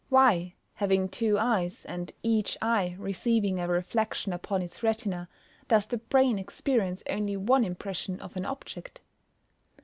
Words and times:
_Why, 0.11 0.53
having 0.73 1.09
two 1.09 1.37
eyes, 1.37 1.85
and 1.85 2.11
each 2.23 2.57
eye 2.59 2.95
receiving 2.97 3.59
a 3.59 3.67
reflection 3.67 4.33
upon 4.33 4.63
its 4.63 4.81
retina, 4.81 5.29
does 5.67 5.85
the 5.85 5.97
brain 5.99 6.39
experience 6.39 7.03
only 7.07 7.37
one 7.37 7.63
impression 7.63 8.19
of 8.19 8.35
an 8.35 8.43
object? 8.47 9.01